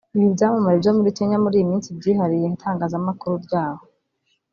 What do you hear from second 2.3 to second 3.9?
itangazamakuru ryaho